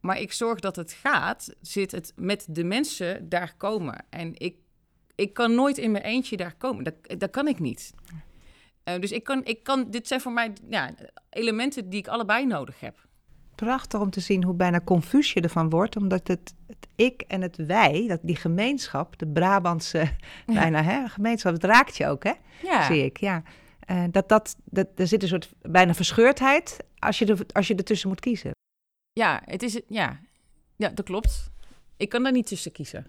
[0.00, 4.04] Maar ik zorg dat het gaat, zit het met de mensen daar komen.
[4.10, 4.56] En ik,
[5.14, 6.84] ik kan nooit in mijn eentje daar komen.
[6.84, 7.94] Dat, dat kan ik niet.
[8.84, 10.94] Eh, dus ik kan, ik kan, dit zijn voor mij ja,
[11.30, 13.06] elementen die ik allebei nodig heb.
[13.54, 17.42] Prachtig om te zien hoe bijna confuus je ervan wordt, omdat het, het ik en
[17.42, 20.10] het wij, dat die gemeenschap, de Brabantse
[20.46, 22.32] bijna hè, gemeenschap, het raakt je ook, hè?
[22.62, 23.16] Ja, zie ik.
[23.16, 23.42] Ja.
[23.80, 27.74] Eh, dat, dat, dat, er zit een soort bijna verscheurdheid als je, er, als je
[27.74, 28.50] ertussen moet kiezen.
[29.12, 30.20] ja, het is, ja.
[30.76, 31.50] ja, dat klopt.
[31.96, 33.06] Ik kan daar niet tussen kiezen.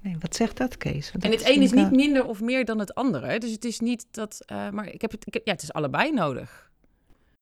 [0.00, 1.12] Nee, wat zegt dat, Kees?
[1.12, 3.38] Want En het een is niet minder of meer dan het andere.
[3.38, 4.42] Dus het is niet dat.
[4.46, 5.26] eh, maar ik heb het.
[5.26, 6.67] Ik ja, het is allebei nodig.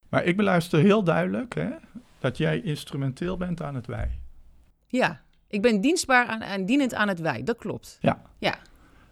[0.08, 1.70] Maar ik beluister heel duidelijk hè,
[2.18, 4.18] dat jij instrumenteel bent aan het wij.
[4.86, 7.42] Ja, ik ben dienstbaar aan, en dienend aan het wij.
[7.42, 7.98] Dat klopt.
[8.00, 8.22] Ja.
[8.38, 8.58] Ja.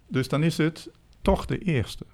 [0.08, 0.90] Dus dan is het
[1.22, 2.06] toch de eerste.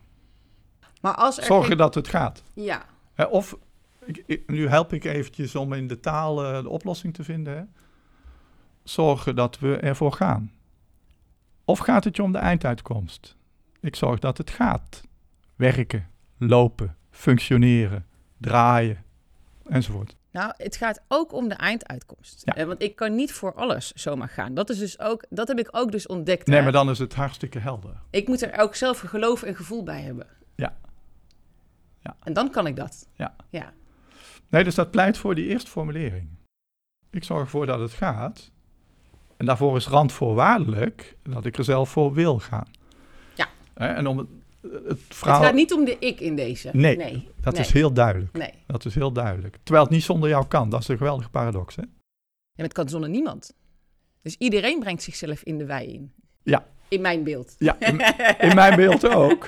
[1.00, 1.44] Maar als er.
[1.44, 2.42] Zorgen geen- dat het gaat.
[2.54, 2.84] Ja.
[3.14, 3.56] Hè, of,
[4.04, 7.56] ik, ik- nu help ik eventjes om in de taal eh, de oplossing te vinden.
[7.56, 7.62] Hè.
[8.82, 10.52] Zorgen dat we ervoor gaan.
[11.64, 13.36] Of gaat het je om de einduitkomst?
[13.80, 15.00] Ik zorg dat het gaat.
[15.56, 18.06] Werken, lopen, functioneren,
[18.40, 19.05] draaien,
[19.68, 20.16] enzovoort.
[20.31, 22.42] Nou, het gaat ook om de einduitkomst.
[22.44, 22.55] Ja.
[22.55, 24.55] Eh, want ik kan niet voor alles zomaar gaan.
[24.55, 25.24] Dat is dus ook.
[25.29, 26.46] Dat heb ik ook dus ontdekt.
[26.46, 26.62] Nee, hè.
[26.62, 28.00] maar dan is het hartstikke helder.
[28.11, 30.26] Ik moet er ook zelf geloof en gevoel bij hebben.
[30.55, 30.76] Ja.
[32.00, 32.16] Ja.
[32.22, 33.09] En dan kan ik dat.
[33.14, 33.35] Ja.
[33.48, 33.72] Ja.
[34.48, 36.29] Nee, dus dat pleit voor die eerste formulering.
[37.11, 38.50] Ik zorg ervoor dat het gaat.
[39.37, 42.68] En daarvoor is randvoorwaardelijk dat ik er zelf voor wil gaan.
[43.35, 43.48] Ja.
[43.74, 44.29] En om het,
[44.62, 45.37] het verhaal...
[45.38, 46.70] Het gaat niet om de ik in deze.
[46.73, 47.29] Nee, Nee.
[47.40, 47.62] dat nee.
[47.62, 48.33] is heel duidelijk.
[48.33, 48.53] Nee.
[48.66, 49.57] Dat is heel duidelijk.
[49.62, 50.70] Terwijl het niet zonder jou kan.
[50.70, 51.83] Dat is een geweldige paradox, hè?
[51.83, 51.88] Ja,
[52.55, 53.55] maar het kan zonder niemand.
[54.23, 56.12] Dus iedereen brengt zichzelf in de wei in.
[56.42, 56.66] Ja.
[56.88, 57.55] In mijn beeld.
[57.59, 58.01] Ja, in,
[58.49, 59.46] in mijn beeld ook.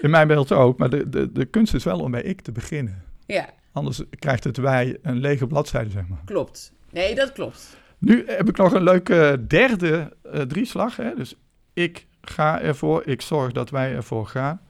[0.00, 0.78] In mijn beeld ook.
[0.78, 3.04] Maar de, de, de kunst is wel om bij ik te beginnen.
[3.26, 6.22] Ja, Anders krijgt het wij een lege bladzijde, zeg maar.
[6.24, 6.72] klopt.
[6.90, 7.76] Nee, dat klopt.
[7.98, 10.96] Nu heb ik nog een leuke derde eh, drieslag.
[10.96, 11.14] Hè?
[11.14, 11.34] Dus
[11.72, 14.60] ik ga ervoor, ik zorg dat wij ervoor gaan.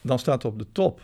[0.00, 1.00] Dan staat op de top,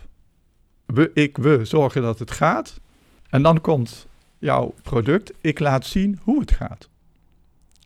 [0.87, 2.81] we, ik, we zorgen dat het gaat.
[3.29, 4.07] En dan komt
[4.39, 6.89] jouw product, ik laat zien hoe het gaat.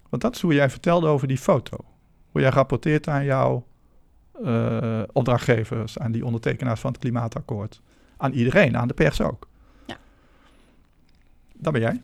[0.09, 1.77] Want dat is hoe jij vertelde over die foto.
[2.31, 3.66] Hoe jij rapporteert aan jouw
[4.44, 7.81] eh, opdrachtgevers, aan die ondertekenaars van het klimaatakkoord.
[8.16, 9.48] Aan iedereen, aan de pers ook.
[9.87, 9.96] Ja.
[11.55, 12.03] Dat ben jij.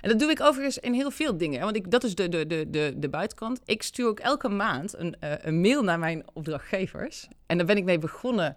[0.00, 1.60] En dat doe ik overigens in heel veel dingen.
[1.60, 3.60] Want ik, dat is de, de, de, de, de buitenkant.
[3.64, 7.28] Ik stuur ook elke maand een, eh, een mail naar mijn opdrachtgevers.
[7.46, 8.56] En daar ben ik mee begonnen.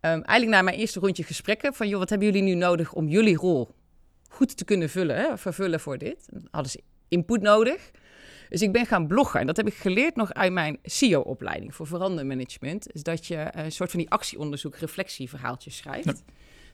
[0.00, 1.74] ehm, eigenlijk na mijn eerste rondje gesprekken.
[1.74, 3.68] Van joh, wat hebben jullie nu nodig om jullie rol
[4.28, 6.28] goed te kunnen vullen, hè, vervullen voor dit?
[6.30, 7.90] Dan hadden ze input nodig.
[8.48, 9.40] Dus ik ben gaan bloggen.
[9.40, 12.92] En dat heb ik geleerd nog uit mijn CEO-opleiding voor verandermanagement.
[12.92, 16.22] Is dat je een soort van die actieonderzoek, reflectieverhaaltjes schrijft.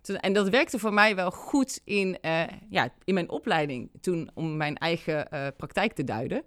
[0.06, 4.30] Toen- En dat werkte voor mij wel goed in, eh, ja, in mijn opleiding toen
[4.34, 6.42] om mijn eigen eh, praktijk te duiden.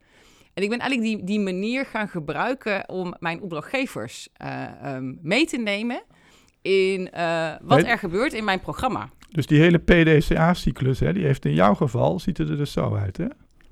[0.54, 5.46] En ik ben eigenlijk die, die manier gaan gebruiken om mijn opdrachtgevers eh, ehm, mee
[5.46, 6.02] te nemen
[6.62, 7.92] in eh, wat Nee.
[7.92, 9.10] er gebeurt in mijn programma.
[9.30, 13.18] Dus die hele PDCA-cyclus, hè, die heeft in jouw geval, ziet er dus zo uit,
[13.18, 13.26] hè?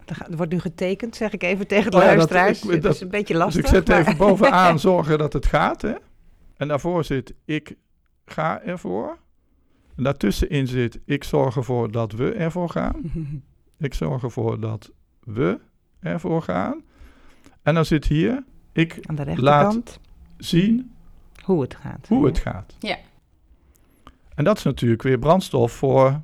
[0.06, 2.76] Er wordt nu getekend, zeg ik even tegen de Oh ja, dat- luisteraars.
[2.76, 3.62] ik- dat- is een beetje Dus lastig.
[3.64, 5.94] ik zet maar- even bovenaan zorgen dat het gaat, hè?
[6.58, 7.76] En daarvoor zit ik
[8.26, 9.18] ga ervoor.
[9.98, 12.96] En daartussenin zit ik zorg ervoor dat we ervoor gaan.
[13.80, 14.92] Ik zorg ervoor dat
[15.24, 15.60] we
[16.00, 16.82] ervoor gaan.
[17.62, 20.00] En dan zit hier, ik Aan de laat rechterkant
[20.38, 20.96] zien
[21.44, 22.08] hoe het gaat.
[22.08, 22.76] hoe het gaat.
[22.80, 22.98] Ja.
[24.36, 26.22] En dat is natuurlijk weer brandstof voor,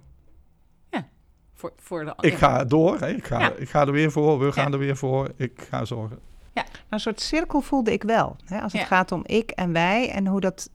[1.53, 2.37] Voor, voor de, ik ja.
[2.37, 3.07] ga door, hè.
[3.09, 3.51] Ik, ga, Ja.
[3.51, 4.71] ik ga er weer voor, we gaan Ja.
[4.73, 6.19] er weer voor, ik ga zorgen.
[6.53, 8.35] Nou, een soort cirkel voelde ik wel.
[8.45, 8.61] Hè?
[8.61, 8.87] Als het Ja.
[8.87, 10.69] gaat om ik en wij en hoe dat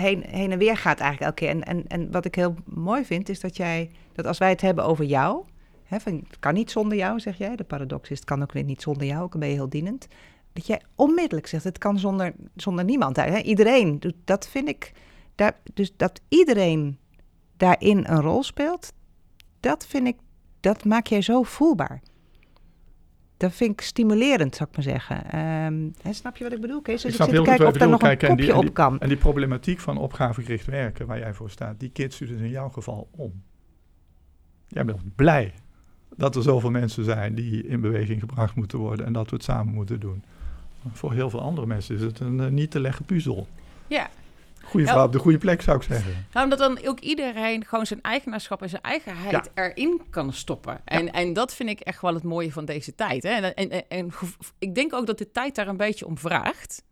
[0.00, 1.48] heen, heen en weer gaat eigenlijk elke keer.
[1.48, 4.60] En, en, en wat ik heel mooi vind, is dat jij, dat als wij het
[4.60, 5.44] hebben over jou,
[5.84, 7.56] hè, het kan niet zonder jou, zeg jij.
[7.56, 9.68] De paradox is, het kan ook weer niet zonder jou, ook dan ben je heel
[9.68, 10.08] dienend.
[10.52, 13.16] Dat jij onmiddellijk zegt, het kan zonder, zonder niemand.
[13.16, 13.38] Hè?
[13.38, 14.92] Iedereen, dat vind ik,
[15.34, 16.98] daar, dus dat iedereen
[17.56, 18.92] daarin een rol speelt,
[19.60, 20.16] dat vind ik,
[20.60, 22.02] dat maak jij zo voelbaar.
[23.38, 25.30] Dat vind ik stimulerend, zou ik maar zeggen.
[25.30, 27.02] Ehm, hè, snap je wat ik bedoel, Kees?
[27.02, 28.68] Dus Ik ik, zit te kijken of je daar nog een Kijk, en die- kopje
[28.68, 29.00] op kan.
[29.00, 32.48] En die problematiek van opgavegericht werken, waar jij voor staat, die keert u dus in
[32.50, 33.42] jouw geval om.
[34.68, 35.52] Jij bent blij
[36.16, 39.44] dat er zoveel mensen zijn die in beweging gebracht moeten worden en dat we het
[39.44, 40.22] samen moeten doen.
[40.92, 43.46] Voor heel veel andere mensen is het een eh, niet te leggen puzzel.
[43.86, 44.08] Ja.
[44.70, 46.26] Vrouw op de goede plek, zou ik zeggen.
[46.32, 50.80] Nou, omdat dan ook iedereen gewoon zijn eigenaarschap en zijn eigenheid erin kan stoppen.
[50.84, 53.22] En, en dat vind ik echt wel het mooie van deze tijd.
[53.22, 53.30] Hè?
[53.30, 54.10] En, en, en,
[54.58, 56.82] ik denk ook dat de tijd daar een beetje om vraagt.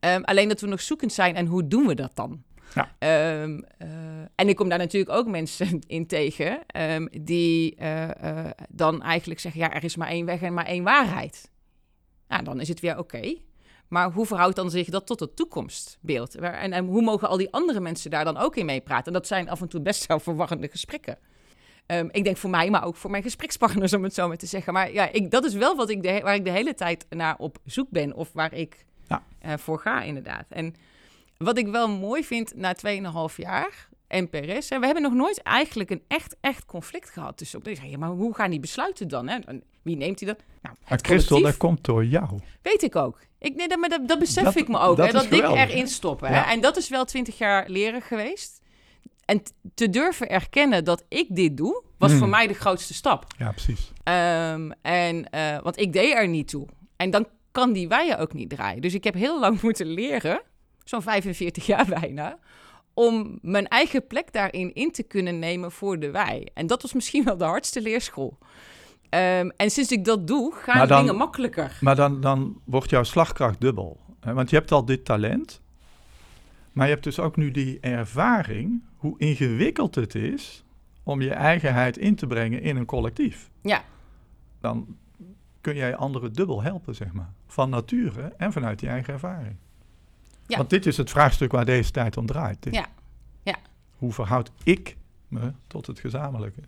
[0.00, 2.42] Ehm, alleen dat we nog zoekend zijn en hoe doen we dat dan?
[2.74, 2.94] Ja.
[2.98, 3.88] Ehm, eh,
[4.34, 9.40] en ik kom daar natuurlijk ook mensen in tegen ehm, die eh, eh, dan eigenlijk
[9.40, 11.50] zeggen: ja, er is maar één weg en maar één waarheid.
[12.28, 13.34] Nou, dan is het weer oké.
[13.88, 16.34] Maar hoe verhoudt dan zich dat tot het toekomstbeeld?
[16.34, 19.06] En, en hoe mogen al die andere mensen daar dan ook in meepraten?
[19.06, 21.18] En dat zijn af en toe best wel verwarrende gesprekken.
[21.86, 24.46] Ehm, ik denk voor mij, maar ook voor mijn gesprekspartners, om het zo maar te
[24.46, 24.72] zeggen.
[24.72, 27.36] Maar ja, ik, dat is wel wat ik de, waar ik de hele tijd naar
[27.38, 28.14] op zoek ben.
[28.14, 29.22] Of waar ik Ja.
[29.38, 30.44] eh, voor ga, inderdaad.
[30.48, 30.74] En
[31.38, 32.74] wat ik wel mooi vind na
[33.30, 34.68] 2,5 jaar NPRS...
[34.68, 37.60] Hè, we hebben nog nooit eigenlijk een echt, echt conflict gehad tussen...
[37.82, 39.28] Ja, maar hoe gaan die besluiten dan?
[39.28, 39.38] Hè?
[39.88, 40.36] Wie neemt die dan?
[40.62, 42.38] Nou, Maar het Christel, dat komt door jou.
[42.62, 43.20] Weet ik ook.
[43.38, 44.96] Ik, nee, dat, maar dat, dat besef Dat- ik me ook.
[44.96, 46.28] dat hè, dat dingen geweldig, erin stoppen.
[46.28, 46.40] Hè?
[46.52, 48.60] En dat is wel twintig jaar leren geweest.
[49.24, 49.42] En
[49.74, 52.18] te durven erkennen dat ik dit doe, was Hmm.
[52.18, 53.24] voor mij de grootste stap.
[53.38, 53.92] Ja, precies.
[54.04, 56.66] Ehm, en, eh, want ik deed er niet toe.
[56.96, 58.80] En dan kan die wijen ook niet draaien.
[58.82, 60.42] Dus ik heb heel lang moeten leren,
[60.84, 62.38] zo'n 45 jaar bijna,
[62.94, 66.44] om mijn eigen plek daarin in te kunnen nemen voor de wei.
[66.54, 68.38] En dat was misschien wel de hardste leerschool.
[69.08, 71.78] Ehm, en sinds ik dat doe, gaan dan- dingen makkelijker.
[71.80, 74.00] Maar dan, dan wordt jouw slagkracht dubbel.
[74.20, 74.32] hè?
[74.34, 75.60] Want je hebt al dit talent.
[76.72, 80.64] Maar je hebt dus ook nu die ervaring hoe ingewikkeld het is
[81.02, 83.50] om je eigenheid in te brengen in een collectief.
[83.62, 83.82] Ja.
[84.60, 84.96] Dan
[85.60, 87.32] kun jij anderen dubbel helpen, zeg maar.
[87.46, 89.56] Van nature en vanuit je eigen ervaring.
[90.46, 90.56] Ja.
[90.56, 92.62] Want dit is het vraagstuk waar deze tijd om draait.
[92.62, 92.86] Dit- Ja.
[93.42, 93.54] Ja.
[93.96, 94.96] Hoe verhoud ik
[95.28, 96.60] me tot het gezamenlijke?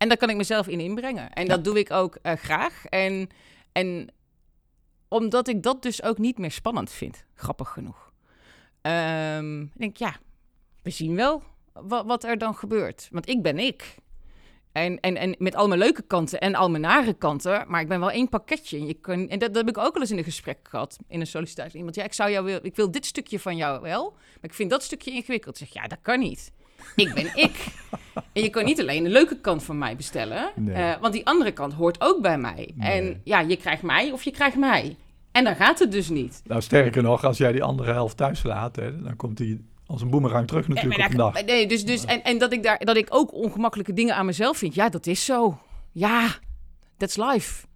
[0.00, 1.32] En daar kan ik mezelf in inbrengen.
[1.32, 2.84] En dat doe ik ook eh, graag.
[2.84, 3.28] En,
[3.72, 4.08] en
[5.08, 8.12] omdat ik dat dus ook niet meer spannend vind, grappig genoeg.
[8.80, 10.16] Ehm, ik denk, ja,
[10.82, 13.08] we zien wel wat, wat er dan gebeurt.
[13.10, 13.96] Want ik ben ik.
[14.72, 17.64] En, en, en met al mijn leuke kanten en al mijn nare kanten.
[17.68, 18.78] Maar ik ben wel één pakketje.
[18.78, 20.96] En, je kan, en dat, dat heb ik ook wel eens in een gesprek gehad.
[21.08, 21.76] In een sollicitatie.
[21.76, 24.10] Iemand, ja, ik, zou jou wil, ik wil dit stukje van jou wel.
[24.12, 25.60] Maar ik vind dat stukje ingewikkeld.
[25.60, 26.52] Ik zeg, ja, dat kan niet.
[26.96, 27.66] Ik ben ik.
[28.32, 30.50] En je kan niet alleen de leuke kant van mij bestellen.
[30.56, 30.74] Nee.
[30.74, 32.70] eh, want die andere kant hoort ook bij mij.
[32.74, 32.90] Nee.
[32.90, 34.96] En ja, je krijgt mij of je krijgt mij.
[35.32, 36.42] En dan gaat het dus niet.
[36.44, 40.02] Nou, sterker nog, als jij die andere helft thuis laat, hè, dan komt die als
[40.02, 41.44] een boemerang terug natuurlijk maar op dag.
[41.44, 44.56] nee, dus, dus, en, en dat, ik daar, dat ik ook ongemakkelijke dingen aan mezelf
[44.56, 44.74] vind.
[44.74, 45.58] Ja, dat is zo.
[45.92, 46.28] Ja,
[46.96, 47.66] that's life.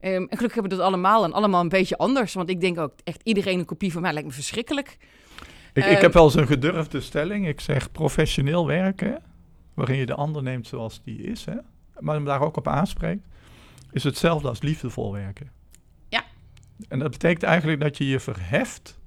[0.00, 2.34] Ehm, en gelukkig hebben we dat allemaal en allemaal een beetje anders.
[2.34, 4.96] Want ik denk ook echt iedereen een kopie van mij lijkt me verschrikkelijk.
[5.72, 7.48] Ik, ik Ehm, heb wel eens een gedurfde stelling.
[7.48, 9.22] Ik zeg professioneel werken,
[9.74, 11.56] waarin je de ander neemt zoals die is, hè,
[11.98, 13.26] maar hem daar ook op aanspreekt,
[13.92, 15.50] is hetzelfde als liefdevol werken.
[16.08, 16.24] Ja.
[16.88, 18.98] En dat betekent eigenlijk dat je je verheft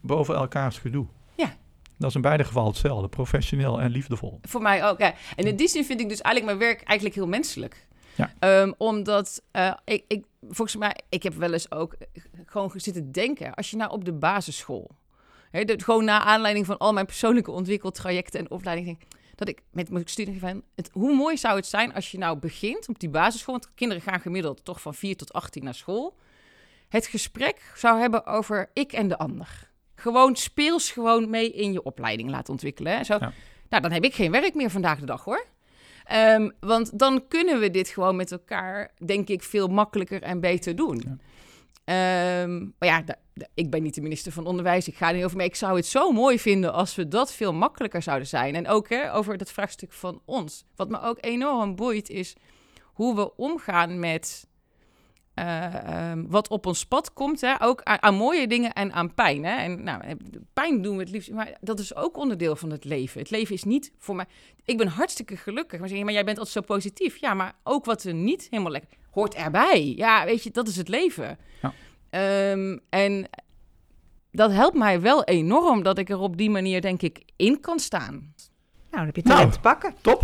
[0.00, 1.06] boven elkaars gedoe.
[1.36, 1.56] Ja.
[1.98, 4.38] Dat is in beide gevallen hetzelfde, professioneel en liefdevol.
[4.42, 4.98] Voor mij ook.
[4.98, 5.14] Ja.
[5.36, 7.86] En in die zin vind ik dus eigenlijk mijn werk eigenlijk heel menselijk.
[8.14, 8.32] Ja.
[8.38, 11.96] Ehm, omdat eh, ik, ik, volgens mij, ik heb wel eens ook
[12.46, 13.54] gewoon zitten denken.
[13.54, 14.90] Als je nou op de basisschool,
[15.50, 18.98] dat gewoon na aanleiding van al mijn persoonlijke ontwikkeltrajecten en opleidingen,
[19.34, 22.38] dat ik met mijn studie van, het, hoe mooi zou het zijn als je nou
[22.38, 26.16] begint op die basisschool, want kinderen gaan gemiddeld toch van 4 tot 18 naar school,
[26.88, 29.68] het gesprek zou hebben over ik en de ander.
[29.94, 32.96] Gewoon speels gewoon mee in je opleiding laten ontwikkelen.
[32.96, 33.04] Hè?
[33.04, 33.32] Zo, Ja.
[33.68, 35.46] Nou, dan heb ik geen werk meer vandaag de dag hoor.
[36.04, 40.76] Ehm, want dan kunnen we dit gewoon met elkaar, denk ik, veel makkelijker en beter
[40.76, 41.02] doen.
[41.04, 41.16] Ja.
[41.90, 43.04] Ehm, maar ja,
[43.54, 44.88] ik ben niet de minister van Onderwijs.
[44.88, 45.46] Ik ga er niet over mee.
[45.46, 48.54] Ik zou het zo mooi vinden als we dat veel makkelijker zouden zijn.
[48.54, 50.64] En ook hè, over dat vraagstuk van ons.
[50.76, 52.34] Wat me ook enorm boeit is...
[52.84, 54.48] hoe we omgaan met
[55.34, 57.40] uh, um, wat op ons pad komt.
[57.40, 57.62] Hè?
[57.62, 59.44] Ook aan, mooie dingen en aan pijn.
[59.44, 59.56] Hè?
[59.56, 60.14] En nou, eh,
[60.52, 63.20] pijn doen we het liefst, maar dat is ook onderdeel van het leven.
[63.20, 64.26] Het leven is niet voor mij.
[64.64, 65.80] Ik ben hartstikke gelukkig.
[65.80, 67.16] Maar, zeg maar jij bent altijd zo positief.
[67.16, 69.92] Ja, maar ook wat er niet helemaal lekker hoort erbij.
[69.96, 71.38] Ja, weet je, dat is het leven.
[71.62, 71.72] Ja.
[72.52, 73.28] Um, en
[74.32, 77.78] dat helpt mij wel enorm dat ik er op die manier, denk ik, in kan
[77.78, 78.12] staan.
[78.12, 78.24] Nou,
[78.90, 79.94] dan heb je talent nou, te pakken.
[80.00, 80.22] Top.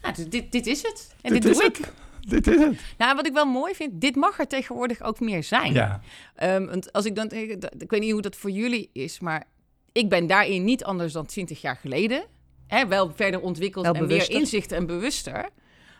[0.00, 1.14] Nou, dit, dit is het.
[1.22, 1.76] En dit, dit doe ik.
[1.76, 1.92] Het.
[2.20, 2.80] Dit is het.
[2.98, 5.72] Nou, wat ik wel mooi vind, dit mag er tegenwoordig ook meer zijn.
[5.72, 6.00] Ja.
[6.42, 9.44] Um, want als ik dan, ik, ik weet niet hoe dat voor jullie is, maar
[9.92, 12.24] ik ben daarin niet anders dan twintig jaar geleden.
[12.66, 15.48] Hè, wel verder ontwikkeld en meer inzicht en bewuster.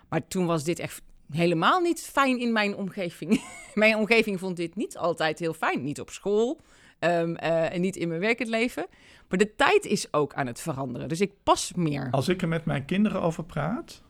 [0.09, 3.43] Maar toen was dit echt helemaal niet fijn in mijn omgeving.
[3.75, 5.85] mijn omgeving vond dit niet altijd heel fijn.
[5.85, 6.61] Niet op school
[7.01, 8.87] um, uh, en niet in mijn werkend leven.
[9.29, 11.09] Maar de tijd is ook aan het veranderen.
[11.09, 12.09] Dus ik pas meer.
[12.11, 14.03] Als ik er met mijn kinderen over praat,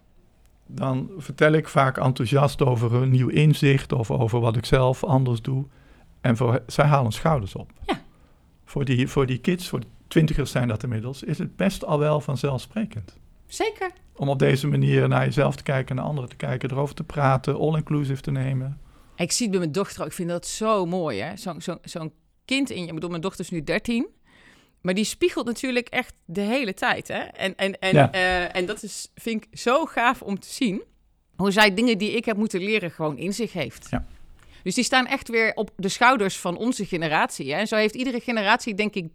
[0.66, 5.42] dan vertel ik vaak enthousiast over een nieuw inzicht of over wat ik zelf anders
[5.42, 5.66] doe.
[6.20, 7.70] En voor, zij halen schouders op.
[7.86, 8.00] Ja.
[8.64, 11.98] Voor, die, voor die kids, voor de twintigers zijn dat inmiddels, is het best al
[11.98, 13.18] wel vanzelfsprekend.
[13.50, 13.90] Zeker.
[14.16, 17.58] Om op deze manier naar jezelf te kijken, naar anderen te kijken, erover te praten,
[17.58, 18.80] all-inclusive te nemen.
[19.16, 21.36] Ik zie het bij mijn dochter, ik vind dat zo mooi, hè?
[21.36, 22.12] Zo'n zo, zo'n
[22.44, 22.86] kind in je.
[22.86, 24.08] Ik bedoel, mijn dochter is nu 13.
[24.80, 27.08] Maar die spiegelt natuurlijk echt de hele tijd.
[27.08, 27.18] Hè?
[27.18, 30.82] En, en, en, uh, en dat is, vind ik zo gaaf om te zien.
[31.36, 33.86] Hoe zij dingen die ik heb moeten leren gewoon in zich heeft.
[33.90, 34.06] Ja.
[34.62, 37.52] Dus die staan echt weer op de schouders van onze generatie.
[37.52, 37.58] Hè?
[37.58, 39.08] En zo heeft iedere generatie, denk ik,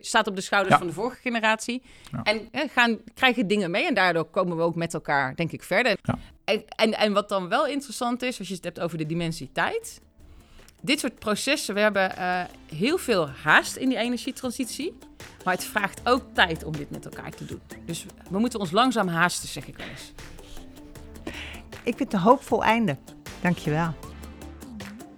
[0.00, 1.82] staat op de schouders van de vorige generatie.
[2.22, 3.86] En gaan, krijgen dingen mee.
[3.86, 5.98] En daardoor komen we ook met elkaar, denk ik, verder.
[6.44, 9.82] En, en, en wat dan wel interessant is, als je het hebt over de dimensiteit.
[9.82, 10.02] tijd
[10.84, 12.40] dit soort processen, we hebben uh,
[12.74, 14.98] heel veel haast in die energietransitie.
[15.44, 17.60] Maar het vraagt ook tijd om dit met elkaar te doen.
[17.84, 20.12] Dus we moeten ons langzaam haasten, zeg ik wel eens.
[21.82, 22.96] Ik vind het een hoopvol einde.
[23.40, 23.94] Dankjewel.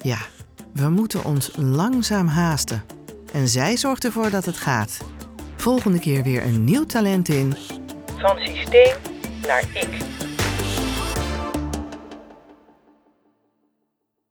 [0.01, 0.19] Ja,
[0.73, 2.96] we moeten ons langzaam haasten.
[3.37, 4.99] En zij zorgt ervoor dat het gaat.
[5.57, 7.57] Volgende keer weer een nieuw talent in.
[8.19, 8.97] Van systeem
[9.47, 9.89] naar ik.